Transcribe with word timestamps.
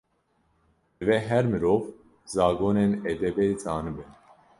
Divê 0.97 1.17
her 1.29 1.45
mirov, 1.51 1.81
zagonên 2.33 2.91
edebê 3.11 3.45
zanibe. 3.63 4.05